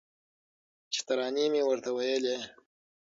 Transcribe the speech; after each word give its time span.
چي 0.93 0.99
ترانې 1.07 1.45
مي 1.53 1.61
ورته 1.65 1.89
ویلې 1.95 2.37